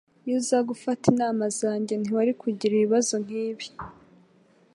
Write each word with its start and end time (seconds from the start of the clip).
Iyo 0.25 0.35
uza 0.39 0.57
gufata 0.69 1.03
inama 1.13 1.45
zanjye, 1.59 1.93
ntiwari 1.97 2.31
kugira 2.41 2.73
ibibazo 2.75 3.13
nkibi. 3.23 3.65